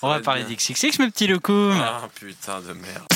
[0.00, 1.72] On va parler d'XXX, mes petits locaux.
[1.74, 3.08] Ah putain de merde.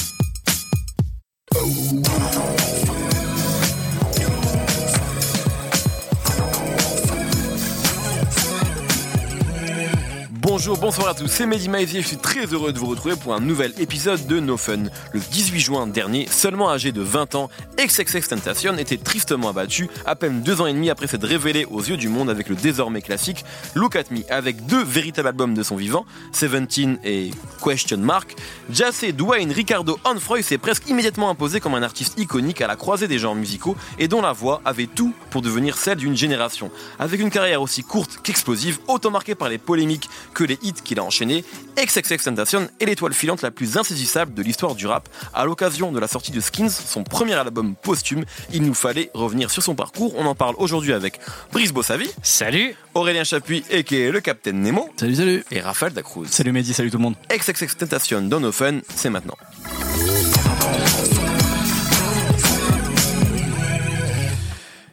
[10.65, 13.35] Bonjour, bonsoir à tous, c'est Mehdi Maizy je suis très heureux de vous retrouver pour
[13.35, 14.85] un nouvel épisode de No Fun.
[15.13, 20.15] Le 18 juin dernier, seulement âgé de 20 ans, XXX Tentation était tristement abattu à
[20.15, 23.03] peine deux ans et demi après s'être révélé aux yeux du monde avec le désormais
[23.03, 23.45] classique
[23.75, 28.37] Look at Me, avec deux véritables albums de son vivant, Seventeen et Question Mark.
[28.71, 33.09] Jassé Dwayne Ricardo Onfroy s'est presque immédiatement imposé comme un artiste iconique à la croisée
[33.09, 36.71] des genres musicaux et dont la voix avait tout pour devenir celle d'une génération.
[37.01, 40.99] Avec une carrière aussi courte qu'explosive, autant marquée par les polémiques que les hits qu'il
[40.99, 41.45] a enchaînés,
[41.77, 45.09] XXXTentacion est l'étoile filante la plus insaisissable de l'histoire du rap.
[45.35, 49.51] À l'occasion de la sortie de Skins, son premier album posthume, il nous fallait revenir
[49.51, 50.15] sur son parcours.
[50.17, 51.19] On en parle aujourd'hui avec
[51.53, 52.09] Brice Bossavi.
[52.23, 54.91] Salut Aurélien Chapuis, et qui est le Capitaine Nemo.
[54.97, 56.27] Salut, salut Et Raphaël Dacruz.
[56.31, 57.17] Salut Mehdi, salut tout le monde.
[57.31, 59.37] XXXTentacion dans nos fun, c'est maintenant.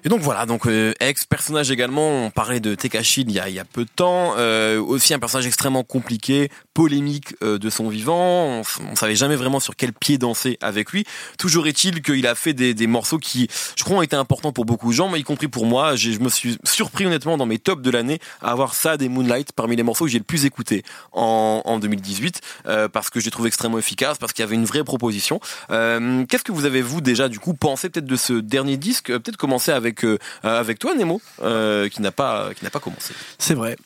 [0.10, 2.26] Donc voilà, donc euh, ex personnage également.
[2.26, 4.34] On parlait de Tekashi il y a, il y a peu de temps.
[4.40, 8.18] Euh, aussi un personnage extrêmement compliqué, polémique euh, de son vivant.
[8.18, 11.06] On, on savait jamais vraiment sur quel pied danser avec lui.
[11.38, 14.66] Toujours est-il qu'il a fait des, des morceaux qui, je crois, ont été importants pour
[14.66, 15.96] beaucoup de gens, mais y compris pour moi.
[15.96, 19.52] Je me suis surpris honnêtement dans mes tops de l'année à avoir ça des Moonlight
[19.52, 23.30] parmi les morceaux que j'ai le plus écouté en, en 2018 euh, parce que j'ai
[23.30, 25.40] trouvé extrêmement efficace, parce qu'il y avait une vraie proposition.
[25.70, 29.12] Euh, Qu'est-ce que vous avez vous déjà du coup pensé peut-être de ce dernier disque
[29.12, 32.80] Euh, Peut-être commencer avec euh, avec toi Nemo, euh, qui n'a pas qui n'a pas
[32.80, 33.14] commencé.
[33.38, 33.78] C'est vrai.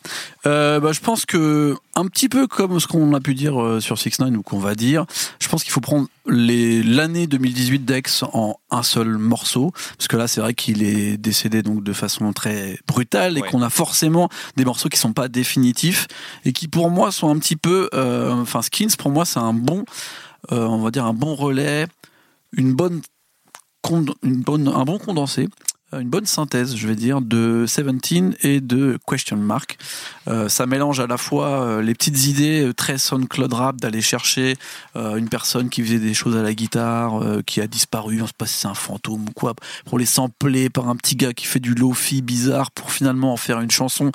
[0.46, 3.98] Euh, bah, je pense que un petit peu comme ce qu'on a pu dire sur
[3.98, 5.06] Six Nine ou qu'on va dire,
[5.40, 10.28] je pense qu'il faut prendre l'année 2018 d'Ex en un seul morceau, parce que là
[10.28, 13.50] c'est vrai qu'il est décédé donc de façon très brutale et Ouais.
[13.50, 16.08] qu'on a forcément des morceaux qui sont pas définitifs
[16.46, 19.54] et qui pour moi sont un petit peu, euh, enfin Skins pour moi c'est un
[19.54, 19.84] bon,
[20.52, 21.88] euh, on va dire un bon relais,
[22.54, 23.02] une bonne
[24.24, 25.50] une bonne, un bon condensé,
[26.00, 29.78] une bonne synthèse, je vais dire, de Seventeen et de Question Mark.
[30.28, 34.02] Euh, ça mélange à la fois euh, les petites idées euh, très SoundCloud rap d'aller
[34.02, 34.56] chercher
[34.96, 38.28] euh, une personne qui faisait des choses à la guitare, euh, qui a disparu, on
[38.28, 39.54] se pas si c'est un fantôme ou quoi,
[39.86, 43.38] pour les sampler par un petit gars qui fait du lofi bizarre pour finalement en
[43.38, 44.12] faire une chanson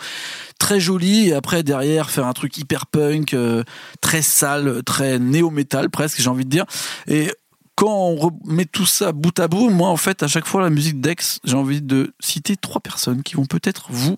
[0.59, 3.63] très jolie et après derrière faire un truc hyper punk, euh,
[4.01, 6.65] très sale, très néo-metal presque, j'ai envie de dire.
[7.07, 7.31] Et
[7.79, 10.69] quand on remet tout ça bout à bout, moi en fait à chaque fois la
[10.69, 14.17] musique d'Ex, j'ai envie de citer trois personnes qui vont peut-être vous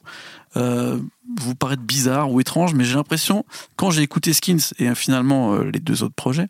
[0.56, 0.98] euh,
[1.38, 3.44] vous paraître bizarres ou étranges, mais j'ai l'impression
[3.76, 6.46] quand j'ai écouté Skins et euh, finalement euh, les deux autres projets,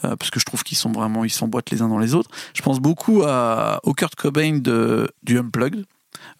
[0.00, 2.62] parce que je trouve qu'ils sont vraiment ils s'emboîtent les uns dans les autres, je
[2.62, 5.84] pense beaucoup à au Kurt Cobain de du Unplugged.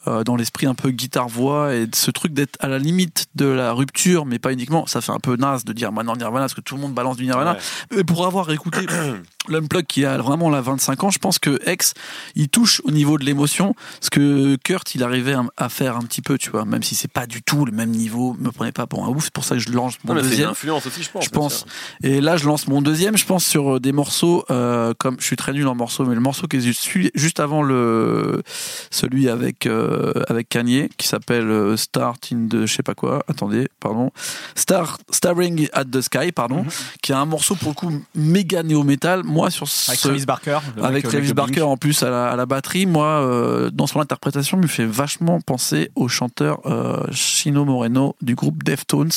[0.07, 3.73] Euh, dans l'esprit un peu guitare-voix et ce truc d'être à la limite de la
[3.73, 4.87] rupture, mais pas uniquement.
[4.87, 7.17] Ça fait un peu naze de dire maintenant Nirvana, parce que tout le monde balance
[7.17, 7.57] du Nirvana.
[7.95, 8.81] Mais pour avoir écouté
[9.49, 11.95] l'Unplug qui a vraiment la 25 ans, je pense que X,
[12.35, 16.23] il touche au niveau de l'émotion, ce que Kurt, il arrivait à- faire un petit
[16.23, 18.87] peu, tu vois, même si c'est pas du tout le même niveau, me prenez pas
[18.87, 20.51] pour un ouf, c'est pour ça que je lance mon Non, mais c'est une deuxième.
[20.51, 21.65] influence aussi, je pense.
[22.03, 22.09] Je.
[22.09, 25.25] Et là, je lance mon deuxième, je pense, sur euh, des morceaux, euh, comme je
[25.25, 28.43] suis très nul en morceaux, mais le morceau qui est juste avant le,
[28.91, 33.23] celui avec, euh, avec Kanye, qui s'appelle euh, Start in the, je sais pas quoi,
[33.29, 34.11] attendez, pardon,
[34.55, 36.71] Star, Starring at the Sky, pardon, Mhm.
[37.03, 39.23] qui est un morceau pour le coup méga néo-metal.
[39.25, 40.59] Moi, sur Avec ce, Travis Barker.
[40.83, 44.01] avec euh, Travis Barker en plus à la, à la batterie, moi, euh, dans son
[44.01, 49.11] interprétation, me fait vachement penser au chanteur euh, Chino Moreno du groupe Deftones,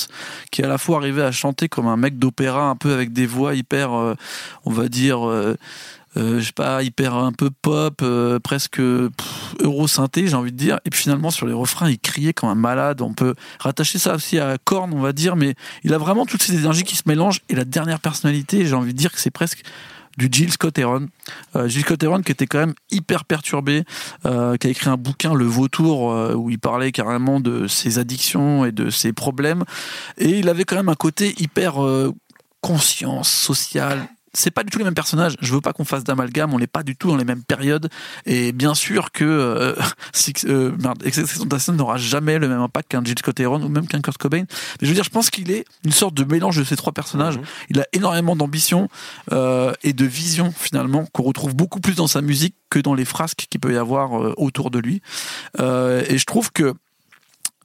[0.52, 3.14] qui est à la fois arrivé à chanter comme un mec d'opéra, un peu avec
[3.14, 4.16] des voix hyper, euh,
[4.66, 5.56] on va dire, euh, euh,
[6.20, 10.80] je sais pas, hyper un peu pop, euh, presque euro synthé, j'ai envie de dire.
[10.86, 13.02] Et puis finalement, sur les refrains, il criait comme un malade.
[13.02, 16.44] On peut rattacher ça aussi à Korn, on va dire, mais il a vraiment toutes
[16.44, 17.42] ces énergies qui se mélangent.
[17.50, 19.64] Et la dernière personnalité, j'ai envie de dire que c'est presque
[20.20, 21.08] du Jill Scott Heron.
[21.56, 23.84] Euh, Jill Scott qui était quand même hyper perturbé,
[24.26, 27.98] euh, qui a écrit un bouquin, Le Vautour, euh, où il parlait carrément de ses
[27.98, 29.64] addictions et de ses problèmes.
[30.18, 32.14] Et il avait quand même un côté hyper euh,
[32.62, 34.08] conscience sociale.
[34.34, 35.36] C'est pas du tout les mêmes personnages.
[35.42, 36.54] Je veux pas qu'on fasse d'amalgame.
[36.54, 37.90] On n'est pas du tout dans les mêmes périodes.
[38.26, 39.76] Et bien sûr que euh,
[40.14, 41.04] Six- euh, merde,
[41.76, 44.42] n'aura jamais le même impact qu'un Jill Scott Heron ou même qu'un Kurt Cobain.
[44.42, 44.48] Mais
[44.84, 47.38] je veux dire, je pense qu'il est une sorte de mélange de ces trois personnages.
[47.38, 47.44] Mhm.
[47.70, 48.88] Il a énormément d'ambition
[49.32, 53.06] euh, et de vision finalement qu'on retrouve beaucoup plus dans sa musique que dans les
[53.06, 55.02] frasques qu'il peut y avoir euh, autour de lui.
[55.60, 56.74] Euh, et je trouve que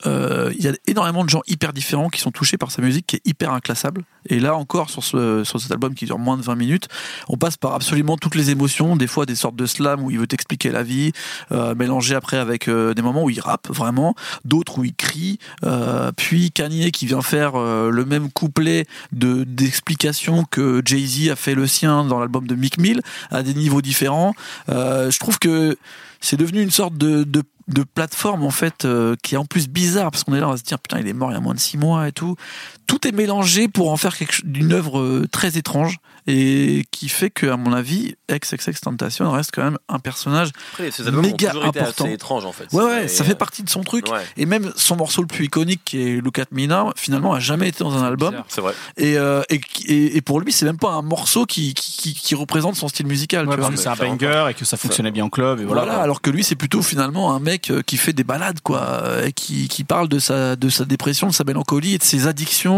[0.06, 3.06] euh, il y a énormément de gens hyper différents qui sont touchés par sa musique
[3.06, 4.04] qui est hyper inclassable.
[4.28, 6.88] Et là encore, sur, ce, sur cet album qui dure moins de 20 minutes,
[7.28, 10.18] on passe par absolument toutes les émotions, des fois des sortes de slam où il
[10.18, 11.12] veut t'expliquer la vie,
[11.52, 14.14] euh, mélangé après avec euh, des moments où il rappe vraiment,
[14.44, 19.44] d'autres où il crie, euh, puis Kanye qui vient faire euh, le même couplet de
[19.44, 23.00] d'explication que Jay-Z a fait le sien dans l'album de Mick Mill
[23.30, 24.34] à des niveaux différents.
[24.68, 25.76] Je trouve que
[26.20, 29.68] c'est devenu une sorte de, de de plateforme en fait euh, qui est en plus
[29.68, 31.36] bizarre parce qu'on est là on va se dire putain il est mort il y
[31.36, 32.36] a moins de six mois et tout
[32.86, 35.96] tout est mélangé pour en faire quelque chose d'une œuvre euh, très étrange
[36.26, 40.90] et qui fait que à mon avis XXX Tentation reste quand même un personnage Après,
[40.90, 42.04] ces albums Méga ont été important.
[42.04, 42.72] assez étranges en fait.
[42.72, 45.26] ouais ouais ça euh, fait partie de son truc Ouais, et même son morceau le
[45.28, 48.34] plus iconique qui est Look at Me Now finalement a jamais été dans un album
[48.48, 48.72] c'est vrai.
[48.96, 52.34] et, euh, et, et, et pour lui c'est même pas un morceau qui, qui, qui
[52.34, 53.76] représente son style musical Ouais, tu parce vois.
[53.92, 55.60] que c'est un banger et que ça fonctionnait bien en club.
[55.60, 55.84] Et voilà.
[55.84, 58.80] Voilà, alors que lui c'est plutôt finalement un mec euh, qui fait des balades quoi,
[58.80, 62.02] euh, et qui, qui parle de sa de sa dépression, de sa mélancolie et de
[62.02, 62.73] ses addictions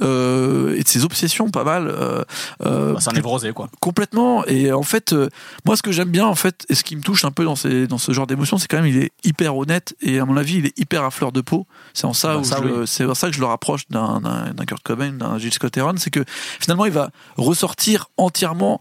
[0.00, 1.88] euh, et de ses obsessions pas mal.
[1.88, 2.22] euh,
[2.64, 3.68] euh, Bah, c'est un névrosé, quoi.
[3.80, 4.44] complètement.
[4.46, 5.28] Et en fait, euh,
[5.64, 7.56] moi ce que j'aime bien en fait et ce qui me touche un peu dans
[7.56, 10.36] ces dans ce genre d'émotion, c'est quand même il est hyper honnête et à mon
[10.36, 11.66] avis il est hyper à fleur de peau.
[11.94, 13.82] C'est en ça Bah, où ça, je le- c'est en ça que je le rapproche
[13.90, 16.24] d'un d'un d'un Kurt Cobain, d'un Gilles Scott Heron, c'est que
[16.60, 18.80] finalement il va ressortir entièrement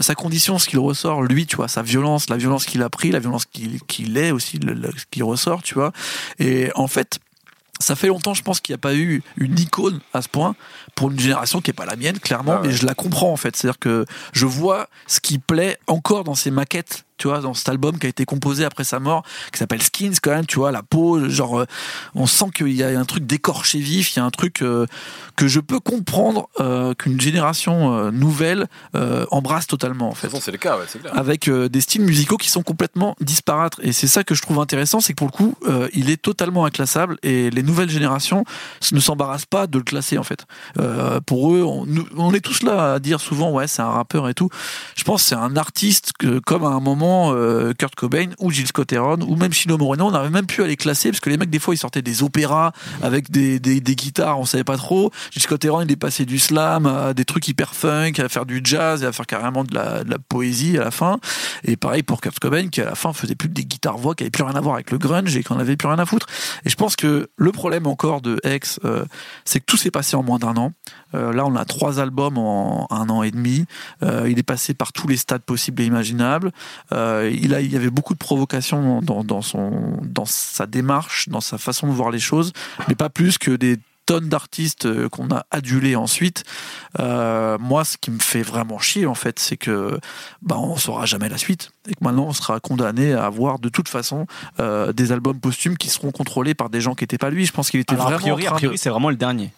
[0.00, 3.10] sa condition, ce qu'il ressort, lui, tu vois, sa violence, la violence qu'il a pris,
[3.10, 5.92] la violence qu'il qu'il est aussi, le- le- ce qui ressort, tu vois.
[6.38, 7.18] Et en fait,
[7.80, 10.54] ça fait longtemps, je pense, qu'il n'y a pas eu une icône à ce point
[10.94, 12.68] pour une génération qui est pas la mienne, clairement, Ah ouais.
[12.68, 13.56] mais je la comprends en fait.
[13.56, 17.68] C'est-à-dire que je vois ce qui plaît encore dans ces maquettes, tu vois, dans cet
[17.68, 20.72] album qui a été composé après sa mort, qui s'appelle Skins quand même, tu vois,
[20.72, 21.66] la peau, genre, euh,
[22.14, 24.86] on sent qu'il y a un truc d'écorché vif, il y a un truc euh,
[25.36, 28.66] que je peux comprendre euh, qu'une génération nouvelle
[29.30, 31.16] embrasse totalement en fait c'est le cas, ouais, c'est clair.
[31.16, 33.74] avec des styles musicaux qui sont complètement disparates.
[33.82, 35.54] Et c'est ça que je trouve intéressant, c'est que pour le coup,
[35.92, 38.44] il est totalement inclassable et les nouvelles générations
[38.92, 40.44] ne s'embarrassent pas de le classer en fait.
[41.26, 44.50] Pour eux, on est tous là à dire souvent ouais c'est un rappeur et tout.
[44.96, 48.50] Je pense que c'est un artiste que comme à un moment euh, Kurt Cobain ou
[48.50, 51.20] Gilles Scott Heron ou même Chino Moreno, on n'avait même pu à les classer parce
[51.20, 52.72] que les mecs des fois ils sortaient des opéras
[53.02, 55.10] avec des, guitares, on savait pas trop.
[55.30, 58.46] Gilles Scott Heron il est passé du slam à des trucs hyper funk, à faire
[58.46, 61.18] du jazz et à faire carrément de la, poésie à la fin.
[61.64, 64.24] Et pareil pour Kurt Cobain qui à la fin faisait plus des guitares voix qui
[64.24, 66.26] avaient plus rien à voir avec le grunge et qu'on avait plus rien à foutre.
[66.64, 69.04] Et je pense que le problème encore de X, euh,
[69.44, 70.72] c'est que tout s'est passé en moins d'un an.
[71.16, 73.66] Euh, là, on a trois albums en un an et demi.
[74.02, 76.52] Euh, il est passé par tous les stades possibles et imaginables.
[76.92, 81.28] Euh, il, a, il y avait beaucoup de provocations dans, dans, son, dans sa démarche,
[81.28, 82.52] dans sa façon de voir les choses,
[82.88, 86.44] mais pas plus que des tonnes d'artistes qu'on a adulés ensuite.
[87.00, 89.98] Euh, moi, ce qui me fait vraiment chier, en fait, c'est que
[90.42, 93.68] bah, on saura jamais la suite et que maintenant on sera condamné à avoir de
[93.68, 94.26] toute façon
[94.60, 97.46] euh, des albums posthumes qui seront contrôlés par des gens qui n'étaient pas lui.
[97.46, 98.80] Je pense qu'il était Alors, vraiment priori, en a priori, de...
[98.80, 99.50] c'est vraiment le dernier.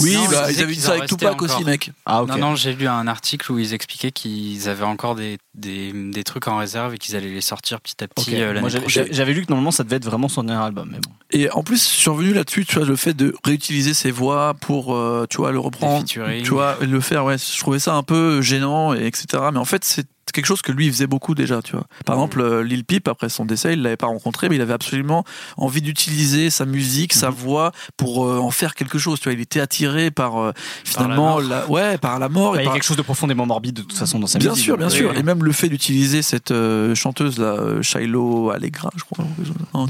[0.00, 1.54] Oui, Non, bah, ils avaient dit ça avec Tupac encore.
[1.54, 1.90] aussi, mec.
[2.06, 2.28] Ah, ok.
[2.30, 6.24] Non, non, j'ai lu un article où ils expliquaient qu'ils avaient encore des, des, des
[6.24, 8.36] trucs en réserve et qu'ils allaient les sortir petit à petit Ok.
[8.40, 9.04] euh, l'année Moi, j'avais- prochaine.
[9.04, 10.88] j'avais j'avais lu que normalement ça devait être vraiment son dernier album.
[10.92, 11.10] Mais bon.
[11.30, 14.54] Et en plus, je suis revenu là-dessus, tu vois, le fait de réutiliser ses voix
[14.54, 16.20] pour, euh, tu vois, le reprendre, tu
[16.50, 19.26] vois, le faire, ouais, je trouvais ça un peu gênant, et etc.
[19.52, 21.86] Mais en fait, c'est quelque chose que lui il faisait beaucoup déjà, tu vois.
[22.04, 22.22] Par Mhm.
[22.22, 25.24] exemple, euh, Lil Peep, après son décès, il l'avait pas rencontré, mais il avait absolument
[25.56, 29.32] envie d'utiliser sa musique, sa voix pour euh, en faire quelque chose, tu vois.
[29.34, 30.52] Il était attiré par, euh,
[30.84, 32.52] finalement, la ouais, par la mort.
[32.52, 34.26] Bah, et il y a par- quelque chose de profondément morbide de toute façon dans
[34.26, 34.64] sa Bien musique.
[34.64, 35.16] sûr, bien sûr.
[35.16, 39.24] Et même le fait d'utiliser cette euh, chanteuse là, Shiloh Allegra, je crois,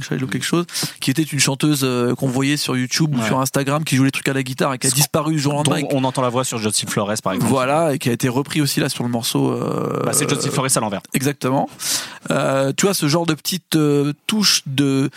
[0.06, 0.64] Shiloh quelque chose,
[1.00, 1.86] qui était une chanteuse
[2.16, 4.78] qu'on voyait sur YouTube ou sur Instagram, qui jouait des trucs à la guitare et
[4.78, 5.80] qui a disparu du jour au lendemain.
[5.90, 7.50] on entend la voix sur Justin Flores par exemple.
[7.50, 9.58] Voilà, et qui a été repris aussi là sur le morceau.
[10.04, 11.00] Bah, c'est Justin Flores à l'envers.
[11.14, 11.68] Exactement.
[12.30, 15.10] Euh, tu vois, ce genre de petite euh, touche de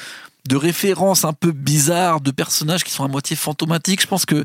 [0.47, 4.01] de références un peu bizarres, de personnages qui sont à moitié fantomatiques.
[4.01, 4.43] Je pense que,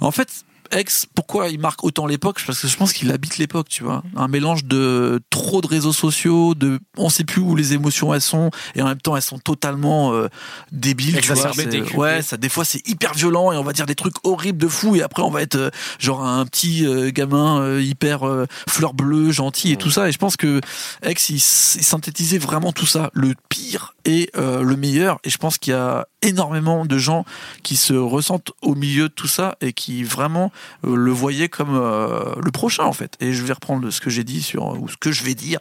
[0.00, 0.28] en fait,
[0.74, 2.42] X, pourquoi il marque autant l'époque?
[2.46, 4.02] Parce que je pense qu'il habite l'époque, tu vois.
[4.16, 8.20] Un mélange de trop de réseaux sociaux, de on sait plus où les émotions elles
[8.20, 10.28] sont, et en même temps elles sont totalement euh,
[10.70, 11.52] débiles, tu vois.
[11.94, 14.68] Ouais, ça des fois c'est hyper violent et on va dire des trucs horribles de
[14.68, 18.46] fou et après on va être euh, genre un petit euh, gamin euh, hyper euh,
[18.68, 20.08] fleur bleue, gentil et tout ça.
[20.08, 20.60] Et je pense que
[21.06, 25.18] X il, il synthétisait vraiment tout ça, le pire et euh, le meilleur.
[25.24, 27.24] Et je pense qu'il y a énormément de gens
[27.62, 30.52] qui se ressentent au milieu de tout ça et qui vraiment
[30.84, 33.16] le voyaient comme euh, le prochain en fait.
[33.20, 35.60] Et je vais reprendre ce que j'ai dit sur ou ce que je vais dire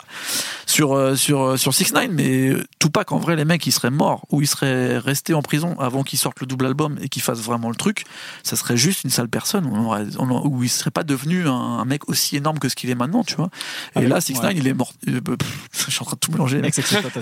[0.65, 3.71] sur euh, sur euh, sur Six Nine, mais euh, Tupac en vrai les mecs ils
[3.71, 7.09] seraient morts ou ils seraient restés en prison avant qu'ils sortent le double album et
[7.09, 8.05] qu'ils fassent vraiment le truc.
[8.43, 9.65] Ça serait juste une sale personne.
[9.71, 12.69] On aurait, on aurait- ou il serait pas devenu un, un mec aussi énorme que
[12.69, 13.49] ce qu'il est maintenant, tu vois.
[13.95, 14.49] Et Ah, là Six ouais.
[14.53, 14.93] Nine il est mort.
[15.07, 16.61] euh, pff, je suis en train de tout mélanger.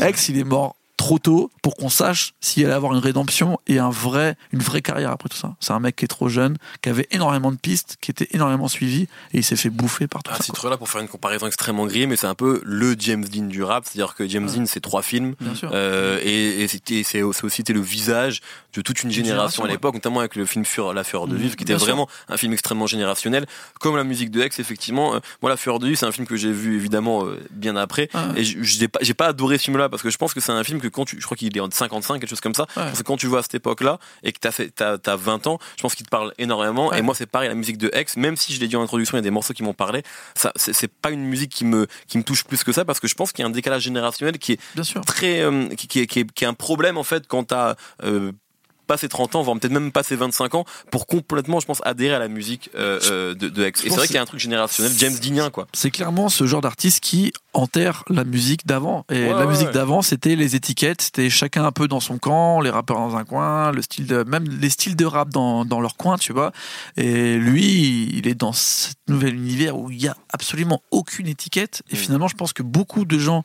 [0.01, 3.79] Ex, il est mort trop tôt pour qu'on sache s'il allait avoir une rédemption et
[3.79, 5.55] un vrai, une vraie carrière après tout ça.
[5.61, 8.67] C'est un mec qui est trop jeune, qui avait énormément de pistes, qui était énormément
[8.67, 9.03] suivi
[9.33, 10.43] et il s'est fait bouffer par tout Ah, ça.
[10.53, 13.45] c'est là pour faire une comparaison extrêmement grillée, mais c'est un peu le James Dean
[13.45, 13.85] du rap.
[13.85, 14.55] C'est-à-dire que James Ouais.
[14.57, 15.35] Dean, c'est trois films.
[15.39, 15.71] Bien sûr.
[15.73, 18.41] Euh, et et c'est aussi été le visage
[18.73, 21.27] de toute une Une génération génération, à l'époque, notamment avec le film Fureur, La Fureur
[21.27, 21.87] de Vivre, qui était bien sûr.
[21.87, 23.45] vraiment un film extrêmement générationnel,
[23.79, 25.15] comme la musique de X, effectivement.
[25.15, 27.75] Euh, moi, La Fureur de Vivre, c'est un film que j'ai vu évidemment euh, bien
[27.77, 28.09] après.
[28.13, 30.51] Ah, Et je- j'ai pas, pas adoré ce film-là parce que je pense que c'est
[30.51, 32.63] un film que quand tu, je crois qu'il est en 55, quelque chose comme ça.
[32.63, 32.83] Ouais.
[32.83, 35.47] Parce que quand tu vois à cette époque-là et que t'as fait, t'as, t'as 20
[35.47, 36.89] ans, je pense qu'il te parle énormément.
[36.89, 36.99] Ouais.
[36.99, 39.17] Et moi, c'est pareil, la musique de X, même si je l'ai dit en introduction,
[39.17, 40.03] il y a des morceaux qui m'ont parlé.
[40.35, 43.07] Ça, c'est, pas une musique qui me, qui me touche plus que ça parce que
[43.07, 45.01] je pense qu'il y a un décalage générationnel qui est Bien sûr.
[45.05, 47.75] très, euh, qui, qui est, qui, est, qui est un problème en fait quand t'as
[48.03, 48.31] euh,
[48.89, 52.19] passé 30 ans, voire peut-être même passé 25 ans, pour complètement, je pense, adhérer à
[52.19, 53.85] la musique euh, euh, de, de X.
[53.85, 55.67] Et c'est vrai qu'il y a un truc générationnel, James Deanien, quoi.
[55.73, 59.05] C'est clairement ce genre d'artiste qui enterre la musique d'avant.
[59.09, 59.73] Et Ouais, la ouais, musique ouais.
[59.73, 63.23] d'avant, c'était les étiquettes, c'était chacun un peu dans son camp, les rappeurs dans un
[63.25, 66.51] coin, le style de, même les styles de rap dans, dans leur coin, tu vois.
[66.97, 71.81] Et lui, il est dans ce nouvel univers où il y a absolument aucune étiquette.
[71.89, 71.97] Et Mm.
[71.97, 73.43] finalement, je pense que beaucoup de gens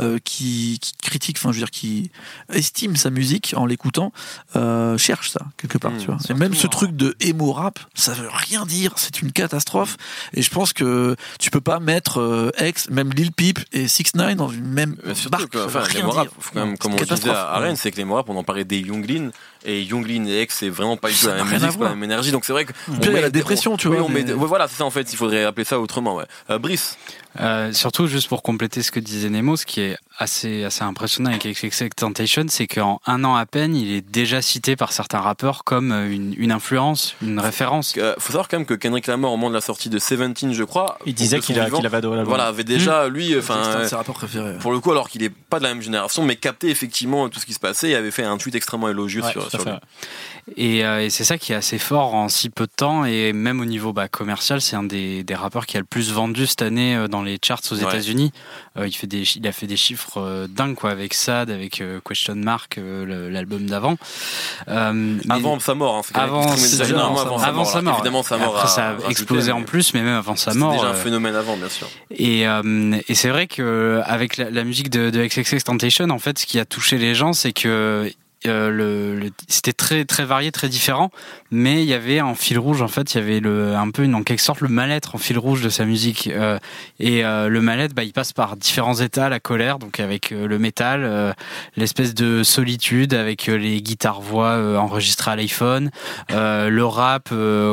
[0.00, 2.10] euh, qui, qui critiquent, enfin, je veux dire, qui
[2.52, 4.12] estiment sa musique en l'écoutant,
[4.56, 6.18] euh, cherchent ça quelque part, Mm, tu vois.
[6.28, 6.70] Et même ce hein.
[6.70, 8.92] truc de emo rap, ça veut rien dire.
[8.96, 9.96] C'est une catastrophe.
[10.34, 14.14] Et je pense que tu peux pas mettre euh, X, même Lil Peep et 6
[14.14, 15.48] 9 dans une même Euh, Surtout barque.
[15.50, 18.36] que, enfin, les quand même, comme on disait à Rennes, c'est que les Morap, on
[18.36, 19.30] en parlait des Younglin,
[19.64, 22.04] et Younglin et X, c'est vraiment pas du tout la même musique, pas la même
[22.04, 22.72] énergie, donc c'est vrai que.
[22.72, 24.68] Puis il y a met- la dépression, tu oui, vois, on met- mais- ouais, voilà,
[24.68, 26.24] c'est ça en fait, il faudrait appeler ça autrement, ouais.
[26.50, 26.96] Euh, Brice.
[27.40, 31.30] Euh, surtout, juste pour compléter ce que disait Nemo, ce qui est assez, assez impressionnant
[31.30, 35.20] avec XXX Temptation, c'est qu'en un an à peine, il est déjà cité par certains
[35.20, 37.94] rappeurs comme euh, une, une influence, une référence.
[37.98, 40.52] Euh, faut savoir quand même que Kendrick Lamar, au moment de la sortie de Seventeen,
[40.52, 42.24] je crois, Il disait qu'il avait adoré l'album.
[42.24, 43.54] Voilà, avait déjà, lui, C'est enfin.
[43.62, 44.58] un de euh, ses rappeurs préférés.
[44.58, 47.38] pour le coup, alors qu'il est pas de la même génération, mais capté effectivement tout
[47.40, 49.72] ce qui se passait et avait fait un tweet extrêmement élogieux Ouais, sur, sur lui.
[50.56, 53.04] Et, euh, et c'est ça qui est assez fort en si peu de temps.
[53.04, 56.12] Et même au niveau bah, commercial, c'est un des, des rappeurs qui a le plus
[56.12, 57.82] vendu cette année dans les charts aux Ouais.
[57.82, 58.32] États-Unis.
[58.78, 61.80] Euh, il, fait des, il a fait des chiffres euh, dingues quoi, avec Sad, avec
[61.80, 63.96] euh, Question Mark, euh, l'album d'avant.
[64.66, 67.94] Avant sa mort, Avant, sa mort.
[67.96, 70.72] Évidemment, sa mort après, a ça a explosé en plus, mais même avant sa mort.
[70.72, 71.88] déjà un phénomène avant, bien sûr.
[72.10, 76.38] Et, et c'est vrai que avec la, la musique de, de XXX Temptation, en fait,
[76.38, 78.10] ce qui a touché les gens, c'est que
[78.46, 81.10] euh, c'était très très varié, très différent,
[81.50, 84.22] mais il y avait en fil rouge, en fait, il y avait un peu en
[84.22, 86.28] quelque sorte le mal-être en fil rouge de sa musique.
[86.32, 86.58] Euh,
[86.98, 90.58] et euh, le mal-être, bah, il passe par différents états, la colère, donc avec le
[90.58, 91.34] métal,
[91.76, 95.90] l'espèce de solitude avec les guitares voix enregistrées à l'iPhone,
[96.30, 97.32] le rap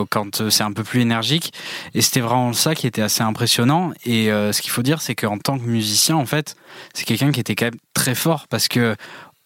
[0.09, 1.53] quand c'est un peu plus énergique.
[1.93, 3.91] Et c'était vraiment ça qui était assez impressionnant.
[4.05, 6.55] Et ce qu'il faut dire, c'est qu'en tant que musicien, en fait,
[6.93, 8.95] c'est quelqu'un qui était quand même très fort parce que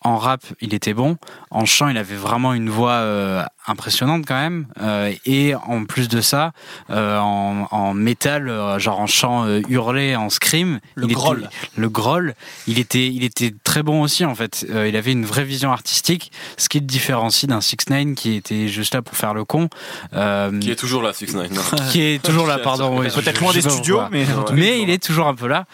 [0.07, 1.17] en rap, il était bon.
[1.51, 4.65] En chant, il avait vraiment une voix euh, impressionnante quand même.
[4.81, 6.51] Euh, et en plus de ça,
[6.89, 11.39] euh, en, en métal, euh, genre en chant euh, hurlé, en scream, Le il groll.
[11.39, 12.36] était- le groll,
[12.67, 14.65] il était, il était très bon aussi en fait.
[14.69, 18.36] Euh, il avait une vraie vision artistique, ce qui le différencie d'un 6 9 qui
[18.36, 19.69] était juste là pour faire le con,
[20.13, 23.00] euh, Qui est toujours là, 6 9 qui est toujours là, pardon.
[23.00, 24.25] oui, Peut-être loin des studios, mais.
[24.25, 24.53] Ouais.
[24.53, 25.65] Mais il est toujours un peu là.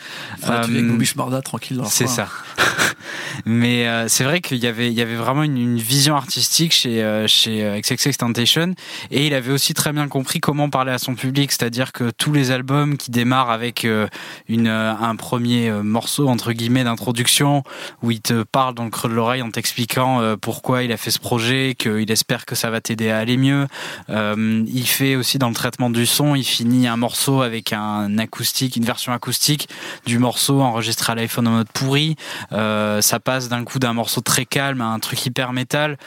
[0.41, 2.27] Enfin, Euh, Bobby Shmurda tranquille c'est ça.
[3.45, 6.71] Mais euh, c'est vrai qu'il y avait, il y avait vraiment une, une vision artistique
[6.71, 8.73] chez, euh, chez XXX Temptation
[9.11, 12.33] et il avait aussi très bien compris comment parler à son public, c'est-à-dire que tous
[12.33, 14.07] les albums qui démarrent avec euh,
[14.47, 17.63] une, euh, un premier euh, morceau entre guillemets d'introduction
[18.01, 21.11] où il te parle dans le creux de l'oreille en t'expliquant pourquoi il a fait
[21.11, 23.67] ce projet, qu'il espère que ça va t'aider à aller mieux.
[24.09, 28.75] Il fait aussi dans le traitement du son, il finit un morceau avec un acoustique,
[28.75, 29.69] une version acoustique
[30.05, 32.15] du morceau enregistré à l'iPhone en mode pourri.
[32.51, 35.97] Ça passe d'un coup d'un morceau très calme à un truc hyper métal.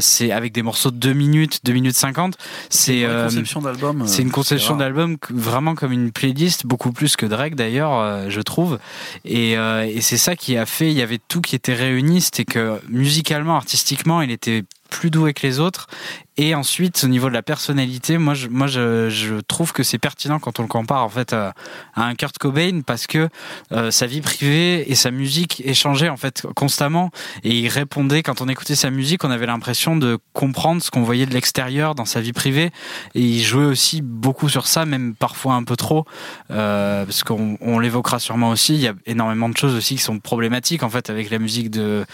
[0.00, 2.36] C'est avec des morceaux 2 minutes, 2 minutes 50.
[2.70, 4.02] C'est Une euh, conception d'album.
[4.02, 8.26] euh, c'est une conception d'album vraiment comme une playlist, beaucoup plus que Drake d'ailleurs, euh,
[8.30, 8.78] je trouve.
[9.24, 12.20] Et, euh, et c'est ça qui a fait, il y avait tout qui était réuni,
[12.20, 15.88] c'était que musicalement, artistiquement, il était plus doué que les autres.
[16.36, 19.98] Et ensuite, au niveau de la personnalité, moi, je, moi, je, je trouve que c'est
[19.98, 21.54] pertinent quand on le compare en fait à,
[21.94, 23.28] à un Kurt Cobain parce que
[23.70, 27.10] euh, sa vie privée et sa musique échangeaient en fait constamment
[27.44, 31.04] et il répondait quand on écoutait sa musique, on avait l'impression de comprendre ce qu'on
[31.04, 32.72] voyait de l'extérieur dans sa vie privée
[33.14, 36.04] et il jouait aussi beaucoup sur ça, même parfois un peu trop,
[36.50, 38.74] euh, parce qu'on on l'évoquera sûrement aussi.
[38.74, 41.70] Il y a énormément de choses aussi qui sont problématiques en fait avec la musique
[41.70, 42.04] de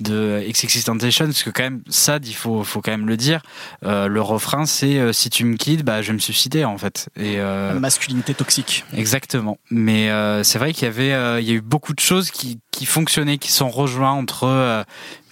[0.00, 3.42] de XXXTentacion, parce que quand même ça, il faut faut quand même le dire.
[3.84, 6.78] Euh, le refrain, c'est euh, si tu me quittes, bah je vais me suicider en
[6.78, 7.08] fait.
[7.16, 8.84] Et euh, Masculinité toxique.
[8.94, 9.58] Exactement.
[9.70, 12.30] Mais euh, c'est vrai qu'il y avait, euh, il y a eu beaucoup de choses
[12.30, 14.84] qui, qui fonctionnaient, qui sont rejoints entre euh,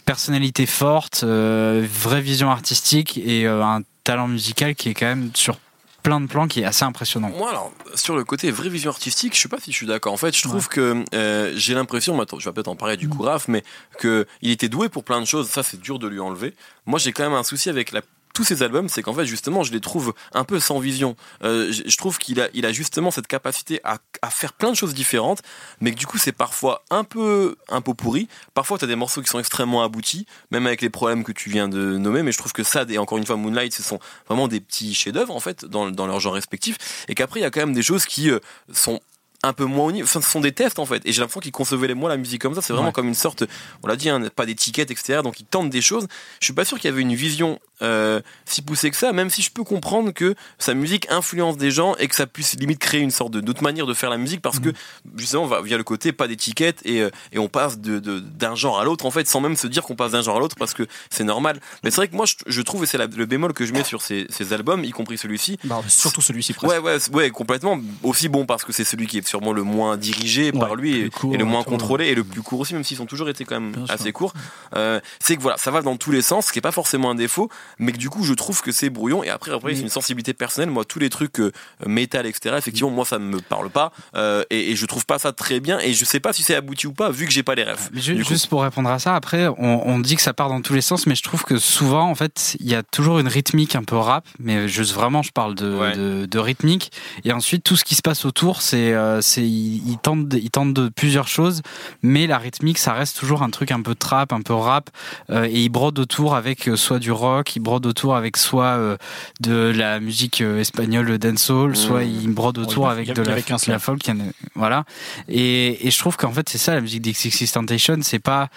[0.04, 5.30] personnalité forte, euh, vraie vision artistique et euh, un talent musical qui est quand même
[5.34, 5.56] sur
[6.02, 7.30] plein de plans qui est assez impressionnant.
[7.30, 10.12] Moi, alors, sur le côté vraie vision artistique, je sais pas si je suis d'accord.
[10.12, 13.08] En fait, je trouve que euh, j'ai l'impression, maintenant, je vais peut-être en parler du
[13.08, 13.64] coup, Raph, mais
[13.98, 15.48] que il était doué pour plein de choses.
[15.48, 16.52] Ça, c'est dur de lui enlever.
[16.84, 18.02] Moi, j'ai quand même un souci avec la
[18.34, 21.16] tous ces albums, c'est qu'en fait, justement, je les trouve un peu sans vision.
[21.42, 24.70] Euh, je, je trouve qu'il a, il a justement cette capacité à, à faire plein
[24.70, 25.40] de choses différentes,
[25.80, 28.28] mais que du coup, c'est parfois un peu, un peu pourri.
[28.52, 31.48] Parfois, tu as des morceaux qui sont extrêmement aboutis, même avec les problèmes que tu
[31.48, 34.00] viens de nommer, mais je trouve que ça, et encore une fois, Moonlight, ce sont
[34.28, 36.76] vraiment des petits chefs-d'œuvre, en fait, dans, dans leur genre respectif,
[37.08, 38.40] et qu'après, il y a quand même des choses qui euh,
[38.72, 39.00] sont
[39.42, 40.06] un peu moins au niveau.
[40.06, 41.02] Enfin, ce sont des tests en fait.
[41.04, 42.62] Et j'ai l'impression qu'ils concevaient les moi la musique comme ça.
[42.62, 42.92] C'est vraiment Ouais.
[42.94, 43.44] comme une sorte,
[43.82, 45.20] on l'a dit, hein, pas d'étiquette, etc.
[45.22, 46.06] Donc ils tentent des choses.
[46.40, 49.30] Je suis pas sûr qu'il y avait une vision euh, si poussée que ça, même
[49.30, 52.78] si je peux comprendre que sa musique influence des gens et que ça puisse limite
[52.78, 54.70] créer une sorte de d'autre manière de faire la musique parce que
[55.16, 58.54] justement va- via le côté pas d'étiquette et, euh, et on passe de de- d'un
[58.54, 60.56] genre à l'autre en fait sans même se dire qu'on passe d'un genre à l'autre
[60.56, 61.60] parce que c'est normal.
[61.82, 63.84] Mais c'est vrai que moi je, je trouve et c'est le bémol que je mets
[63.84, 66.54] sur ces, ces albums, y compris celui-ci, Bah, surtout celui-ci.
[66.62, 67.78] Ouais, ouais, ouais, complètement.
[68.02, 71.00] Aussi bon parce que c'est celui qui est sûrement le moins dirigé par lui et,
[71.02, 73.28] plus court, et le moins contrôlé et le plus court aussi, même s'ils ont toujours
[73.28, 74.32] été quand même Bien assez courts.
[74.76, 77.10] Euh, c'est que voilà, ça va dans tous les sens, ce qui est pas forcément
[77.10, 79.22] un défaut, mais que du coup, je trouve que c'est brouillon.
[79.24, 80.70] Et après, après, c'est une sensibilité personnelle.
[80.70, 81.52] Moi, tous les trucs euh,
[81.86, 82.54] métal, etc.
[82.58, 85.78] Effectivement, moi, ça me parle pas euh, et, et je trouve pas ça très bien.
[85.80, 87.64] Et je sais pas si c'est abouti ou pas, vu que j'ai pas les.
[87.92, 88.28] Mais coup.
[88.28, 90.80] juste pour répondre à ça, après, on, on dit que ça part dans tous les
[90.80, 93.84] sens, mais je trouve que souvent, en fait, il y a toujours une rythmique un
[93.84, 95.96] peu rap, mais juste vraiment, je parle de, Ouais.
[95.96, 96.92] de, de rythmique.
[97.24, 100.74] Et ensuite, tout ce qui se passe autour, c'est, euh, ils tentent, de- ils tentent
[100.74, 101.62] de plusieurs choses,
[102.02, 104.90] mais la rythmique, ça reste toujours un truc un peu trap, un peu rap,
[105.30, 108.96] euh, et ils brodent autour avec soit du rock, ils brodent autour avec soit euh,
[109.40, 111.74] de la musique euh, espagnole, le dancehall, Mmh.
[111.74, 113.28] soit ils brodent autour avec il de il
[113.70, 114.84] la, folk, il voilà.
[115.28, 118.48] Et, et je trouve qu'en fait, c'est ça la musique d'XXX Temptation, c'est pas,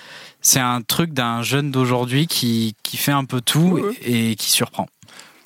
[0.41, 4.35] c'est un truc d'un jeune d'aujourd'hui qui, qui fait un peu tout Ouais, et, et
[4.35, 4.87] qui surprend.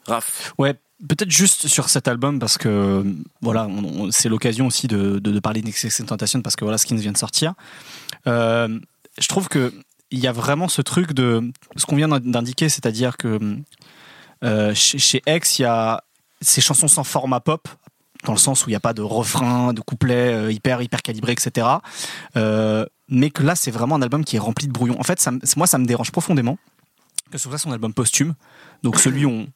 [0.08, 0.54] Raph.
[0.58, 0.74] Ouais,
[1.08, 3.04] peut-être juste sur cet album parce que
[3.42, 6.78] voilà, on- on- c'est l'occasion aussi de, de, de parler d'Excess Tentation parce que voilà,
[6.78, 7.54] Skins vient de sortir.
[8.28, 8.80] Euh,
[9.20, 9.74] je trouve que
[10.12, 13.40] il y a vraiment ce truc de ce qu'on vient d'indiquer, c'est-à-dire que
[14.44, 16.04] euh, chez, X, il y a
[16.42, 17.68] ces chansons sans format pop
[18.26, 21.02] dans le sens où il n'y a pas de refrain, de couplet euh, hyper hyper
[21.02, 21.68] calibré, etc.
[22.36, 25.00] Euh, mais que là, c'est vraiment un album qui est rempli de brouillons.
[25.00, 26.58] En fait, moi, ça me dérange profondément
[27.32, 28.36] que ce soit son album posthume.
[28.84, 29.48] Donc celui on,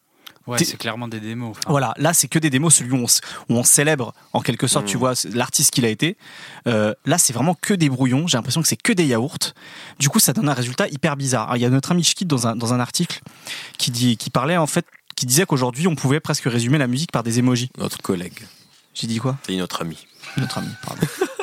[0.48, 1.52] Ouais, c'est clairement des démos.
[1.52, 1.62] enfin.
[1.68, 4.68] voilà, là c'est que des démos, celui où on, s- où on célèbre en quelque
[4.68, 6.18] sorte, tu vois, c'est l'artiste qu'il a été.
[6.68, 9.54] Euh, là c'est vraiment que des brouillons, j'ai l'impression que c'est que des yaourts.
[10.00, 11.44] Du coup ça donne un résultat hyper bizarre.
[11.46, 13.22] Alors, il y a notre ami Chikit dans un, dans un article
[13.78, 17.12] qui, dit, qui parlait en fait, qui disait qu'aujourd'hui on pouvait presque résumer la musique
[17.12, 17.70] par des emojis.
[17.78, 18.46] Notre collègue.
[18.94, 19.38] J'ai dit quoi?
[19.48, 20.06] C'est notre ami.
[20.38, 21.02] Notre ami, pardon.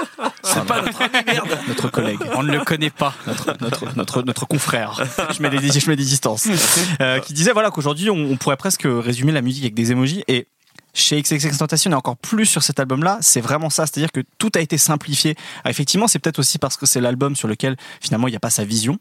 [0.42, 2.20] C'est pas notre ami, merde Notre collègue.
[2.34, 3.14] On ne le connaît pas.
[3.26, 5.02] notre, notre, notre, notre confrère.
[5.34, 6.48] Je mets des, je mets des distances.
[7.00, 10.24] Euh, qui disait voilà qu'aujourd'hui on, on pourrait presque résumer la musique avec des emojis
[10.28, 10.46] et
[10.94, 14.50] chez XXX Tentation et encore plus sur cet album-là, c'est vraiment ça, c'est-à-dire que tout
[14.54, 15.36] a été simplifié.
[15.64, 18.50] Effectivement, c'est peut-être aussi parce que c'est l'album sur lequel finalement il n'y a pas
[18.50, 18.98] sa vision.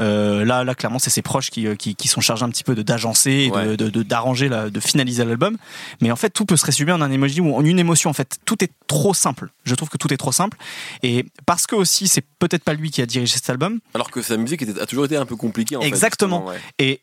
[0.00, 2.64] Euh, là, là, clairement, c'est ses proches qui, euh, qui, qui sont chargés un petit
[2.64, 3.76] peu de d'agencer, et de- Ouais.
[3.76, 5.56] de de- d'arranger, de finaliser l'album.
[6.00, 8.10] Mais en fait, tout peut se résumer en un emoji ou en une émotion.
[8.10, 9.50] En fait, tout est trop simple.
[9.64, 10.56] Je trouve que tout est trop simple.
[11.02, 14.20] Et parce que aussi, c'est peut-être pas lui qui a dirigé cet album, Alors que
[14.22, 15.76] sa musique était- a toujours été un peu compliquée.
[15.76, 16.44] En fait, Exactement.
[16.46, 16.58] ouais.
[16.78, 17.00] et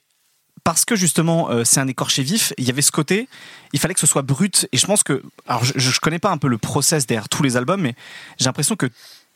[0.64, 3.28] parce que justement euh, c'est un écorché vif, il y avait ce côté,
[3.74, 4.68] il fallait que ce soit brut.
[4.72, 7.42] Et je pense que, alors je, je connais pas un peu le process derrière tous
[7.42, 7.96] les albums, mais
[8.38, 8.88] j'ai l'impression que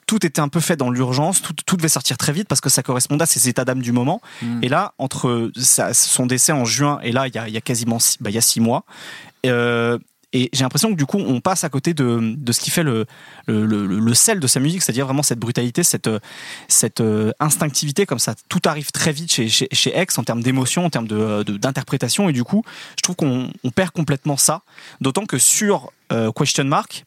[0.06, 2.70] tout était un peu fait dans l'urgence, tout, tout devait sortir très vite parce que
[2.70, 4.22] ça correspondait à ses états d'âme du moment.
[4.42, 4.64] Mm.
[4.64, 7.58] Et là, entre sa- son décès en juin et là, il y a, il y
[7.58, 8.86] a quasiment six, bah, il y a six mois.
[9.46, 9.98] Euh,
[10.34, 12.84] et j'ai l'impression que du coup, on passe à côté de, de ce qui fait
[12.84, 13.06] le,
[13.48, 16.20] le, le- le sel de sa musique, c'est-à-dire vraiment cette brutalité, cette, euh,
[16.68, 17.02] cette
[17.40, 20.90] instinctivité, comme ça, tout arrive très vite chez, chez, chez X en termes d'émotion, en
[20.90, 22.64] termes de- de- d'interprétation, et du coup,
[22.98, 24.62] je trouve qu'on on perd complètement ça.
[25.00, 27.06] D'autant que sur euh, Question Mark,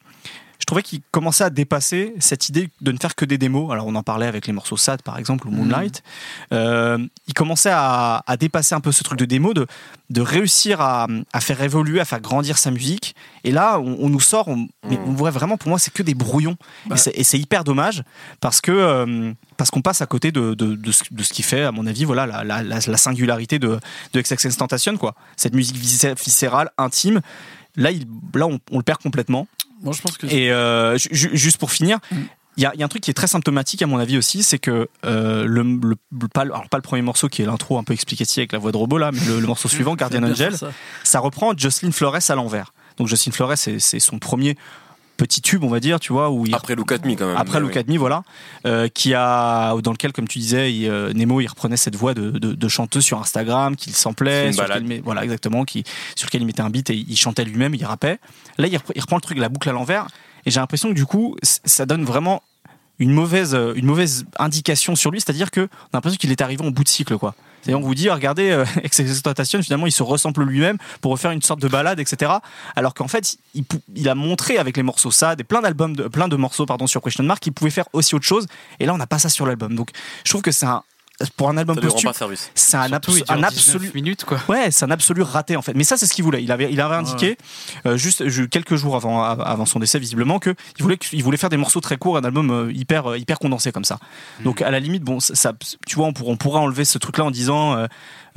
[0.69, 3.71] trouvais qu'il commençait à dépasser cette idée de ne faire que des démos.
[3.71, 6.03] Alors on en parlait avec les morceaux Sad par exemple ou Moonlight.
[6.53, 9.67] Euh, il commençait à, à dépasser un peu ce truc de démo, de,
[10.09, 13.15] de réussir à, à faire évoluer, à faire grandir sa musique.
[13.43, 16.03] Et là, on, on nous sort, on, mais on voit vraiment, pour moi, c'est que
[16.03, 16.57] des brouillons.
[16.85, 16.95] Bah.
[16.95, 18.03] Et c'est- Et c'est hyper dommage
[18.39, 21.43] parce que euh, parce qu'on passe à côté de, de, de ce, de ce qui
[21.43, 23.79] fait, à mon avis, voilà, la, la, la- la singularité de,
[24.13, 25.15] de XXX Tentation, quoi.
[25.35, 27.21] Cette musique viscé- viscérale, intime.
[27.75, 28.05] Là, il,
[28.35, 29.47] là on, on le perd complètement.
[29.81, 32.27] Moi, je pense que Et euh, ju- ju- juste pour finir, il Mm.
[32.57, 34.43] y, a, il y a un truc qui est très symptomatique à mon avis aussi,
[34.43, 37.77] c'est que euh, le, le- le- pas, alors pas le premier morceau qui est l'intro
[37.77, 40.23] un peu explicatif avec la voix de robot là, mais le, le morceau suivant, Guardian
[40.23, 40.71] Angel, ça.
[41.03, 42.73] ça reprend Jocelyn Flores à l'envers.
[42.97, 44.57] Donc Jocelyn Flores, c'est son premier
[45.19, 47.37] petit tube, on va dire, tu vois, où il Après Look at Me, quand même.
[47.37, 47.77] après oui.
[47.77, 48.23] at Me, voilà,
[48.65, 52.13] euh, qui a dans lequel, comme tu disais, il, euh, Nemo, il reprenait cette voix
[52.13, 55.83] de, de, de chanteuse sur Instagram, qu'il samplait, sur lequel voilà exactement, qui
[56.15, 58.19] sur lequel il mettait un beat et il chantait lui-même, il rappait.
[58.57, 60.07] Là, il reprend, il reprend le truc, la boucle à l'envers,
[60.45, 62.41] et j'ai l'impression que du coup, ça donne vraiment
[62.97, 66.65] une mauvaise, une mauvaise indication sur lui, c'est-à-dire que on a l'impression qu'il est arrivé
[66.65, 67.35] en bout de cycle, quoi.
[67.61, 71.41] C'est-à-dire, on vous dit, regardez, euh, Exploitation, finalement, il se ressemble lui-même pour refaire une
[71.41, 72.31] sorte de balade, etc.
[72.75, 76.35] Alors qu'en fait, il, a montré avec les morceaux ça, des plein d'albums, de, de
[76.35, 78.47] morceaux, pardon, sur Question Mark, qu'il pouvait faire aussi autre chose.
[78.79, 79.75] Et là, on n'a pas ça sur l'album.
[79.75, 79.89] Donc,
[80.23, 80.83] je trouve que c'est un,
[81.35, 82.09] pour un album Ça posthume,
[82.55, 83.91] c'est un, abso- un 19 absolu.
[83.93, 84.39] minutes, quoi.
[84.47, 85.73] Ouais, c'est un absolu raté en fait.
[85.73, 86.41] Mais ça, c'est ce qu'il voulait.
[86.43, 87.37] Il avait, il avait indiqué
[87.85, 91.49] euh, juste quelques jours avant, avant son décès, visiblement, que il voulait, il voulait faire
[91.49, 93.99] des morceaux très courts, un album euh, hyper, euh, hyper condensé comme ça.
[94.43, 95.53] Donc à la limite, bon, ça, ça-
[95.85, 97.85] tu vois, on, pourra- on pourra enlever ce truc-là en disant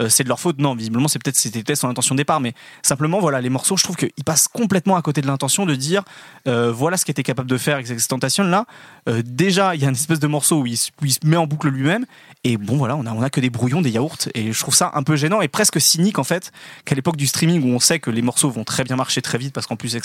[0.00, 0.58] euh, c'est de leur faute.
[0.58, 3.76] Non, visiblement, c'est peut-être c'était peut-être son intention de départ, mais simplement, voilà, les morceaux,
[3.76, 6.02] je trouve qu'ils passent complètement à côté de l'intention de dire
[6.48, 8.66] euh, voilà ce qu'était capable de faire avec Tentation là.
[9.08, 11.18] Euh, déjà, il y a une espèce de morceau où il, se- où il se
[11.24, 12.04] met en boucle lui-même.
[12.44, 14.16] Et bon, voilà, on a, on a que des brouillons, des yaourts.
[14.34, 16.52] Et je trouve ça un peu gênant et presque cynique, en fait,
[16.84, 19.38] qu'à l'époque du streaming où on sait que les morceaux vont très bien marcher très
[19.38, 20.04] vite parce qu'en plus, avec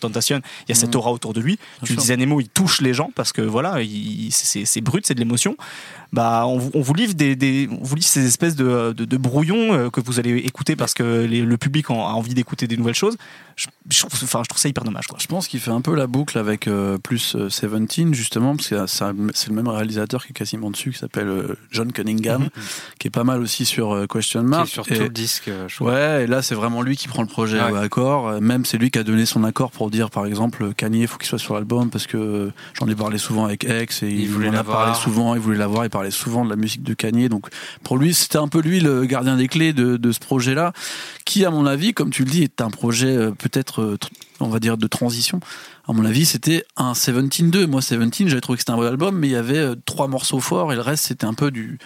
[0.00, 0.96] Tentation, il y a cette Mhm.
[1.00, 1.58] aura autour de lui.
[1.84, 5.06] tu le disais, Nemo, il touche les gens parce que voilà, il- c'est c'est brut,
[5.06, 5.56] c'est de l'émotion.
[6.12, 9.04] Bah, on, vous- on vous livre des, des- on vous livre ces espèces de, de,
[9.04, 12.34] de brouillons euh, que vous allez écouter parce que les- le public en- a envie
[12.34, 13.16] d'écouter des nouvelles choses.
[13.56, 15.18] Je, je trouve, enfin, je trouve ça hyper dommage, quoi.
[15.20, 18.68] Je pense qu'il fait un peu la boucle avec euh, plus euh, Seventeen, justement, parce
[18.68, 22.48] que c'est le même réalisateur qui est quasiment dessus, qui s'appelle euh, John Cunningham,
[22.98, 24.68] qui est pas mal aussi sur euh, Question Qui est Mark.
[24.68, 25.88] sur Et- tout le disque, euh, je trouve.
[25.88, 27.70] Ouais, et là c'est vraiment lui qui prend le projet Ouais.
[27.72, 28.28] au accord.
[28.28, 31.18] Euh, Même c'est lui qui a donné son accord pour dire, par exemple, Kanye, faut
[31.18, 34.48] qu'il soit sur l'album parce que j'en ai parlé souvent avec X et il, voulait
[34.48, 34.78] en a l'avoir.
[34.86, 35.34] parlé souvent.
[35.34, 35.84] Il voulait l'avoir.
[35.84, 37.28] Il parlait souvent de la musique de Kanye.
[37.28, 37.48] Donc
[37.82, 40.72] pour lui, c'était un peu lui le gardien des clés de, ce projet-là,
[41.24, 43.98] qui, à mon avis, comme tu le dis, est un projet euh, peut-être, euh,
[44.40, 45.40] on va dire, de transition.
[45.86, 47.66] À mon avis, c'était un Seventeen 2.
[47.66, 50.08] Moi, Seventeen, j'avais trouvé que c'était un bon album, mais il y avait euh, trois
[50.08, 51.78] morceaux forts et le reste, c'était un peu du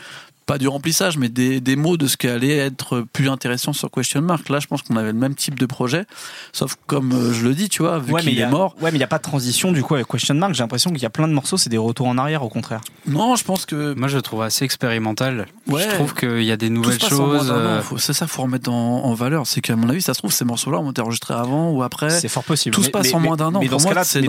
[0.47, 3.91] pas du remplissage, mais des, des mots de ce qui allait être plus intéressant sur
[3.91, 4.49] Question Mark.
[4.49, 6.05] Là, je pense qu'on avait le même type de projet,
[6.53, 8.75] sauf comme euh, je le dis, tu vois, vu Ouais, mais qu'il est a- mort.
[8.81, 10.55] Ouais, mais il n'y a pas de transition du coup avec Question Mark.
[10.55, 12.81] J'ai l'impression qu'il y a plein de morceaux, c'est des retours en arrière au contraire.
[13.07, 15.47] Non, je pense que Moi, je le trouve assez expérimental.
[15.67, 15.87] Ouais.
[15.89, 17.51] Je trouve qu'il y a des nouvelles choses.
[17.53, 19.47] euh, C'est ça, faut remettre en, en valeur.
[19.47, 22.11] C'est qu'à mon avis, ça se trouve, ces morceaux-là ont été enregistrés avant ou après.
[22.11, 22.75] C'est fort possible.
[22.75, 23.61] tout se passe mais- en moins d'un an.
[23.61, 24.27] Mais dans ce cas-là, si je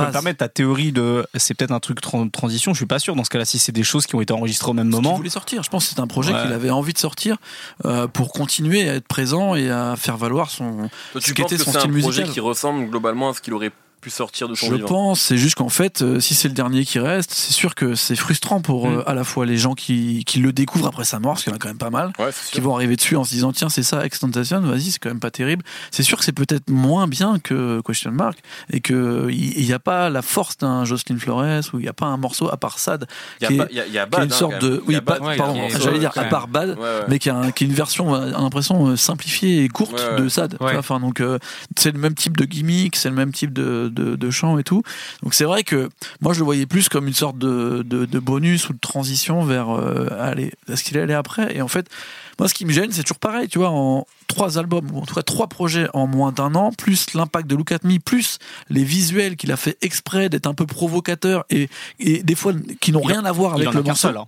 [0.00, 2.98] peux me permettre, ta théorie de c'est peut-être un truc tran- transition, je suis pas
[2.98, 3.14] sûr.
[3.16, 5.18] Dans ce cas-là, si c'est des choses qui ont été enregistrées au même moment,
[5.58, 5.62] sortir.
[5.64, 6.42] Je pense que c'est un projet Ouais.
[6.42, 7.36] qu'il avait envie de sortir
[7.84, 10.88] euh, pour continuer à être présent et à faire valoir son.
[11.12, 12.28] Toi, tu penses que son c'est un style projet musical.
[12.30, 15.36] qui ressemble globalement à ce qu'il aurait pu sortir de son Je vivant pense, c'est
[15.36, 18.60] juste qu'en fait, euh, si c'est le dernier qui reste, c'est sûr que c'est frustrant
[18.60, 18.98] pour Mm.
[18.98, 21.50] euh, à la fois les gens qui, qui le découvrent après sa mort, parce qu'il
[21.50, 23.52] y en a quand même pas mal, Ouais, qui vont arriver dessus en se disant
[23.52, 25.64] tiens c'est ça Extentation, vas-y c'est quand même pas terrible.
[25.90, 28.38] C'est sûr que c'est peut-être moins bien que Question Mark
[28.72, 31.92] et que il n'y a pas la force d'un Jocelyn Flores ou il n'y a
[31.92, 33.06] pas un morceau à part Sad
[33.38, 37.04] qui est- une hein, sorte de oui pardon j'allais dire à part Bad Ouais, ouais.
[37.08, 40.22] mais qui, est une version on a l'impression euh, simplifiée et courte Ouais, ouais.
[40.22, 41.38] de Sad enfin donc euh,
[41.76, 44.64] c'est le même type de gimmick c'est le même type de, de, de chant et
[44.64, 44.82] tout
[45.22, 45.88] donc c'est vrai que
[46.20, 49.44] moi je le voyais plus comme une sorte de, de, de bonus ou de transition
[49.44, 51.86] vers euh, aller à ce qu'il allait après et en fait
[52.38, 55.06] moi ce qui me gêne c'est toujours pareil tu vois en trois albums ou en
[55.06, 58.38] tout cas trois projets en moins d'un an plus l'impact de Look at Me plus
[58.70, 62.92] les visuels qu'il a fait exprès d'être un peu provocateur et, et des fois qui
[62.92, 64.16] n'ont rien à voir avec le morceau seul.
[64.16, 64.26] hein.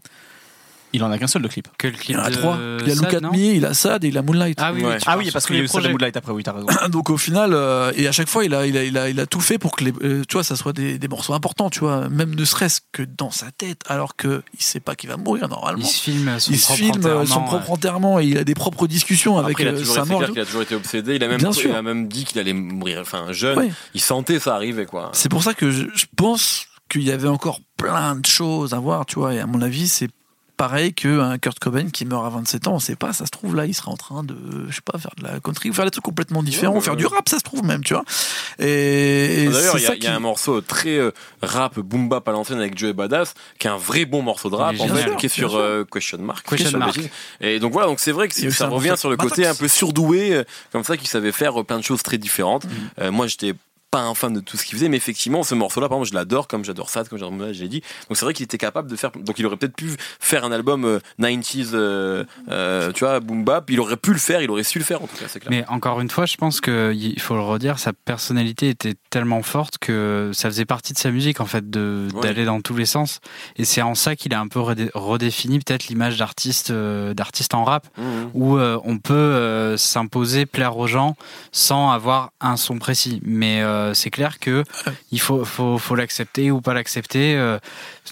[0.92, 1.68] Il en a qu'un seul de clip.
[1.78, 3.64] Que le il clip y en a trois il y a Look at Me il
[3.66, 4.98] a Sad et il a Moonlight Ah oui, Ouais.
[5.06, 5.90] Ah oui, parce qu'il y a les eu.
[5.92, 6.66] Moonlight après, oui, t'as raison.
[6.88, 9.20] donc au final euh, et à chaque fois il a il a il a, il
[9.20, 11.70] a tout fait pour que les euh, tu vois ça soit des, des morceaux importants
[11.70, 15.08] tu vois même ne serait-ce que dans sa tête alors que il sait pas qu'il
[15.10, 17.70] va mourir normalement Il se filme son il se propre filme euh, son enterrement, propre
[17.70, 20.40] enterrement et il a des propres discussions avec Après, il a toujours sa mort qu'il
[20.40, 21.14] a toujours été obsédé.
[21.16, 22.98] Il a même, Bien il a même dit qu'il allait mourir.
[23.00, 23.70] Enfin, jeune, Ouais.
[23.94, 25.10] il sentait ça arriver, quoi.
[25.12, 28.78] c'est pour ça que je, je pense qu'il y avait encore plein de choses à
[28.80, 30.08] voir tu vois et à mon avis c'est
[30.60, 33.56] pareil qu'un Kurt Cobain qui meurt à 27 ans on sait pas ça se trouve
[33.56, 34.36] là il sera en train de
[34.68, 36.92] je sais pas faire de la country ou faire des trucs complètement différents Ouais, faire
[36.92, 36.98] ouais.
[36.98, 38.04] du rap ça se trouve même tu vois
[38.58, 41.12] et, et D'ailleurs, il y, a- ça il y a qui- un morceau très euh,
[41.40, 44.56] rap boom bap à l'ancienne avec Joey Badass, qui est un vrai bon morceau de
[44.56, 46.46] rap, en fait, qui est sur euh, Question Mark.
[46.46, 46.98] Question Mark.
[47.40, 50.34] Et donc voilà, donc c'est vrai que ça revient sur le côté un peu surdoué,
[50.34, 52.64] euh, comme ça, qui savait faire euh, plein de choses très différentes.
[52.66, 52.68] Mm.
[53.00, 53.54] Euh, moi, j'étais
[53.90, 56.14] pas un fan de tout ce qu'il faisait, mais effectivement, ce morceau-là, par exemple, je
[56.14, 57.18] l'adore, comme j'adore ça, comme
[57.62, 57.80] l'ai dit.
[58.08, 60.52] Donc c'est vrai qu'il était capable de faire, donc il aurait peut-être pu faire un
[60.52, 64.50] album euh, 90s, euh, euh, tu vois, boom bap, il aurait pu le faire, il
[64.50, 65.50] aurait su le faire, en tout cas, c'est clair.
[65.50, 69.42] Mais encore une fois, je pense que il faut le redire, sa personnalité était tellement
[69.42, 72.20] forte que ça faisait partie de sa musique en fait Ouais.
[72.22, 73.20] d'aller dans tous les sens.
[73.56, 77.54] Et c'est en ça qu'il a un peu redé- redéfini peut-être l'image d'artiste euh, d'artiste
[77.54, 78.30] en rap Mhm.
[78.34, 81.16] où euh, on peut euh, s'imposer, plaire aux gens
[81.52, 83.20] sans avoir un son précis.
[83.24, 84.64] Mais euh, c'est clair que
[85.10, 87.36] il faut, faut, faut l'accepter ou pas l'accepter.
[87.36, 87.58] Euh,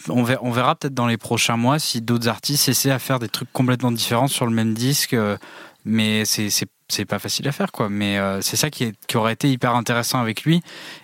[0.09, 3.19] on verra, on verra peut-être dans les prochains mois si d'autres artistes essaient à faire
[3.19, 5.15] des trucs complètement différents sur le même disque.
[5.15, 5.37] euh,
[5.85, 6.51] mais c'est
[6.89, 9.51] c'est pas facile à faire quoi mais euh, c'est ça qui, est, qui aurait été
[9.51, 10.63] hyper intéressant avec lui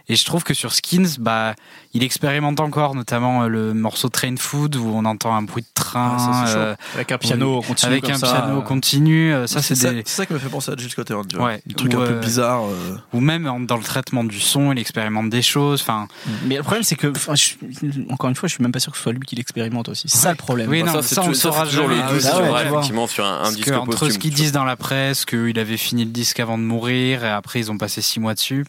[0.08, 1.54] et je trouve que sur Skins bah
[1.92, 5.68] il expérimente encore notamment euh, le morceau Train Food où on entend un bruit de
[5.74, 8.32] train Ah, ça, euh, Avec un piano continu avec comme un ça.
[8.32, 10.90] piano continu euh, ça c'est ça, des c'est ça qui me fait penser à Jill
[10.90, 11.22] Scott Heron.
[11.38, 11.60] Ouais.
[11.66, 12.64] Des trucs Ou, un peu bizarres.
[12.64, 12.96] euh.
[13.12, 16.08] ou même dans le traitement du son il expérimente des choses enfin
[16.46, 17.54] Mais le problème, c'est que, enfin, je-
[18.10, 20.08] encore une fois, je suis même pas sûr que ce soit lui qui l'expérimente aussi.
[20.08, 20.68] C'est ça le problème.
[20.70, 22.00] Oui, Bah, non, ça, c'est ça, on saura toujours le oui,
[22.66, 26.04] effectivement, sur un, disque que entre ce qu'ils disent dans la presse qu'il avait fini
[26.04, 28.64] le disque avant de mourir et après ils ont passé six mois dessus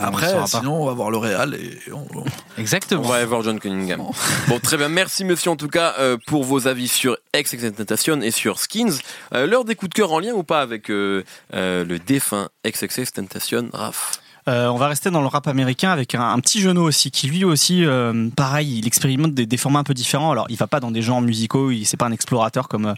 [0.00, 0.46] on Après, pas.
[0.46, 2.24] sinon, on va voir le Real et on- on-
[2.58, 4.00] exactement On va aller voir John Cunningham.
[4.48, 4.88] Bon, très bien.
[4.88, 8.98] Merci, monsieur, en tout cas, euh, pour vos avis sur XXXTentacion et sur Skins.
[9.34, 12.48] Euh, L'heure des coups de cœur en lien ou pas avec euh, euh, le défunt
[12.66, 14.12] XXXTentacion, Raph?
[14.48, 17.44] Euh, on va rester dans le rap américain avec un, petit genou aussi qui lui
[17.44, 20.90] aussi euh, pareil il expérimente des, formats un peu différents alors il va pas dans
[20.90, 22.94] des genres musicaux il c'est pas un explorateur comme euh,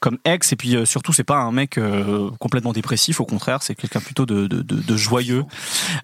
[0.00, 1.80] comme X et puis euh, surtout c'est pas un mec
[2.38, 5.44] complètement dépressif au contraire c'est quelqu'un plutôt de, de, joyeux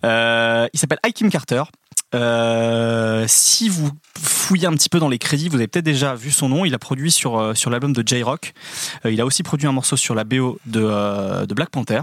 [0.05, 1.65] il s'appelle Hakim Carter
[3.27, 6.49] si vous fouillez un petit peu dans les crédits, vous avez peut-être déjà vu son
[6.49, 6.65] nom.
[6.65, 8.55] Il a produit sur sur l'album de J-Rock.
[9.05, 12.01] Il a aussi produit un morceau sur la BO de de Black Panther.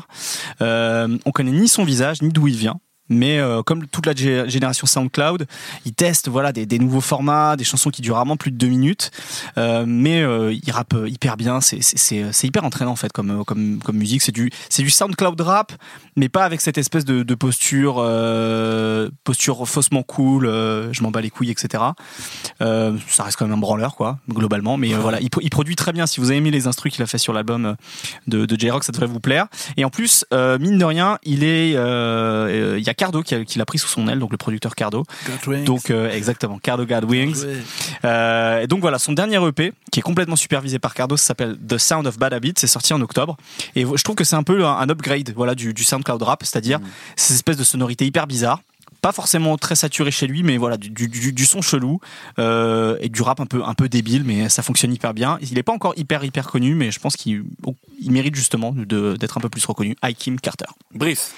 [0.60, 2.75] On connaît ni son visage ni d'où il vient.
[3.10, 5.46] Mais euh, comme toute la gé- génération SoundCloud,
[5.86, 9.12] il teste voilà des, nouveaux formats, des chansons qui durent rarement plus de deux minutes.
[9.58, 11.62] Euh, mais euh, il rappe hyper bien.
[11.62, 13.44] C'est c'est hyper entraînant en fait comme
[13.94, 14.22] musique.
[14.22, 15.74] C'est du du SoundCloud rap,
[16.16, 20.46] mais pas avec cette espèce de, posture euh, posture faussement cool.
[20.46, 21.84] euh, je m'en bats les couilles, etc.
[22.62, 24.78] Euh, ça reste quand même un branleur quoi globalement.
[24.78, 26.06] Mais euh, voilà, il, pro- il produit très bien.
[26.08, 27.74] Si vous avez aimé les instrus qu'il a fait sur l'album euh,
[28.28, 29.48] de, de J-Rock, ça devrait vous plaire.
[29.78, 33.22] Et en plus, euh, mine de rien, il est, euh, euh, il y a Cardo
[33.24, 35.04] qui l'a pris sous son aile, donc le producteur Cardo.
[35.64, 37.44] Donc euh, exactement, Cardo God Wings.
[38.04, 41.58] Euh, et donc voilà, son dernier EP, qui est complètement supervisé par Cardo, ça s'appelle
[41.68, 43.38] The Sound of Bad Habits, c'est sorti en octobre.
[43.76, 46.44] Et je trouve que c'est un peu un, un upgrade, voilà, du, du SoundCloud rap,
[46.44, 46.80] c'est-à-dire
[47.16, 48.62] ces espèces de sonorités hyper bizarres.
[49.02, 52.00] Pas forcément très saturé chez lui, mais voilà, du, du, du- du son chelou
[52.40, 55.38] euh, et du rap un peu un peu débile, mais ça fonctionne hyper bien.
[55.42, 57.44] Il est pas encore hyper hyper connu, mais je pense qu'il
[58.02, 59.96] il mérite justement d'être un peu plus reconnu.
[60.02, 60.66] Hakim Carter.
[60.96, 61.34] Brice.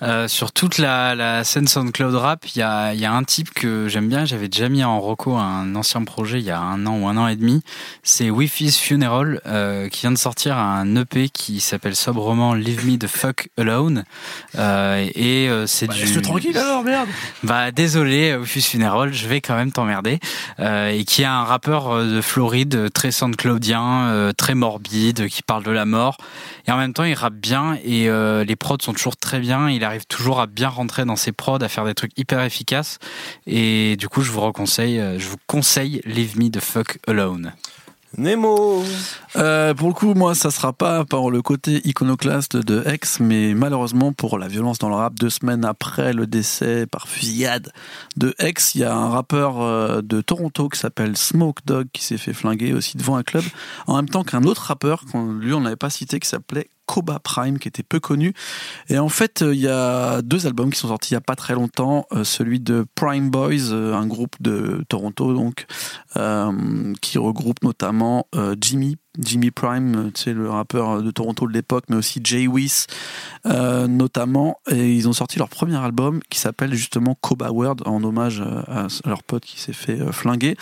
[0.00, 3.52] Euh, sur toute la, la scène SoundCloud rap, il y a, y a un type
[3.52, 4.24] que j'aime bien.
[4.24, 7.16] J'avais déjà mis en reco un ancien projet il y a un an ou un
[7.16, 7.62] an et demi.
[8.04, 12.96] C'est Wi-Fi's Funeral euh, qui vient de sortir un EP qui s'appelle sobrement Leave Me
[12.96, 14.04] the Fuck Alone.
[14.56, 16.22] Euh, et c'est Bah, du.
[16.22, 17.08] Tranquille alors, merde.
[17.42, 20.20] Bah désolé, Wi-Fi's Funeral, je vais quand même t'emmerder.
[20.60, 25.84] Et qui est un rappeur de Floride, très SoundCloudien, très morbide, qui parle de la
[25.84, 26.16] mort.
[26.66, 28.08] Et en même temps, il rappe bien et
[28.44, 29.68] les prods sont toujours très bien.
[29.70, 32.98] Il arrive toujours à bien rentrer dans ses prods, à faire des trucs hyper efficaces.
[33.46, 37.52] Et du coup, je vous reconseille, euh, je vous conseille Leave Me the Fuck Alone.
[38.16, 38.82] Nemo.
[39.36, 43.52] Euh, pour le coup, moi, ça sera pas par le côté iconoclaste de X, mais
[43.52, 47.70] malheureusement pour la violence dans le rap, deux semaines après le décès par fusillade
[48.16, 52.02] de X, il y a un rappeur euh, de Toronto qui s'appelle Smoke Dog qui
[52.02, 53.44] s'est fait flinguer aussi devant un club,
[53.86, 57.18] en même temps qu'un autre rappeur, qu'on- lui on n'avait pas cité, qui s'appelait Koba
[57.22, 58.32] Prime, qui était peu connu.
[58.88, 61.20] Et en fait, euh, il y a deux albums qui sont sortis il y a
[61.20, 62.06] pas très longtemps.
[62.12, 65.66] Euh, celui de Prime Boys, euh, un groupe de Toronto, donc,
[67.00, 68.26] qui regroupe notamment
[68.60, 72.46] Jimmy, Jimmy Prime, euh, tu sais, le rappeur de Toronto de l'époque, mais aussi Jay
[72.46, 72.86] Weiss,
[73.46, 74.60] euh, notamment.
[74.70, 78.62] Et ils ont sorti leur premier album qui s'appelle justement Coba World, en hommage euh,
[78.68, 80.56] à leur pote qui s'est fait flinguer,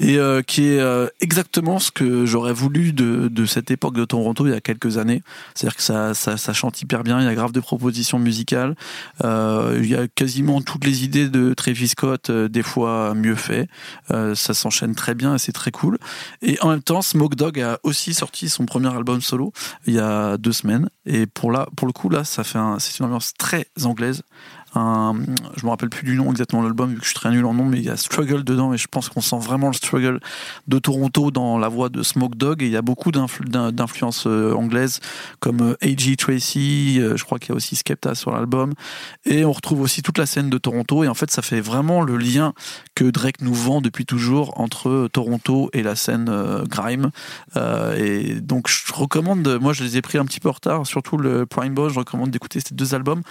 [0.00, 0.80] et qui est
[1.20, 4.98] exactement ce que j'aurais voulu de, de cette époque de Toronto il y a quelques
[4.98, 5.22] années.
[5.54, 8.74] C'est-à-dire que ça, ça, ça chante hyper bien, il y a grave de propositions musicales,
[9.22, 13.68] il y a quasiment toutes les idées de Travis Scott, des fois mieux fait.
[14.08, 15.98] Ça s'enchaîne très bien et c'est très cool.
[16.42, 19.52] Et en même temps, Smoke Dogg a aussi sorti son premier album solo
[19.86, 20.88] il y a deux semaines.
[21.06, 24.22] Et pour, là, pour le coup, là, ça fait c'est une ambiance très anglaise.
[24.74, 25.14] Un,
[25.56, 27.44] je me rappelle plus du nom exactement de l'album vu que je suis très nul
[27.46, 29.72] en nom, mais il y a Struggle dedans et je pense qu'on sent vraiment le
[29.72, 30.20] struggle
[30.66, 33.72] de Toronto dans la voix de Smoke Dogg et il y a beaucoup d'influ- d'in-
[33.72, 35.00] d'influences euh, anglaises
[35.40, 36.16] comme euh, A.G.
[36.16, 38.72] Tracy, euh, je crois qu'il y a aussi Skepta sur l'album
[39.24, 42.02] et on retrouve aussi toute la scène de Toronto et en fait ça fait vraiment
[42.02, 42.52] le lien
[42.94, 46.30] que Drake nous vend depuis toujours entre Toronto et la scène
[46.68, 47.10] grime
[47.96, 51.16] et donc je recommande moi je les ai pris un petit peu en retard surtout
[51.16, 53.22] le Prime Boss je recommande d'écouter ces deux albums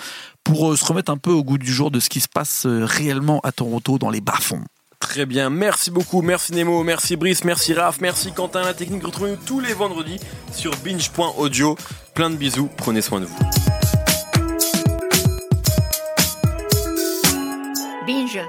[0.44, 2.86] pour se remettre un peu au goût du jour de ce qui se passe euh,
[2.86, 4.64] réellement à Toronto dans les bas-fonds.
[5.00, 9.04] Très bien, merci beaucoup, merci Nemo, merci Brice, merci Raph, merci Quentin, la technique.
[9.04, 10.20] Retrouvez-nous tous les vendredis
[10.52, 11.78] sur binge.audio.
[12.14, 13.38] Plein de bisous, prenez soin de vous.
[18.08, 18.40] Binge.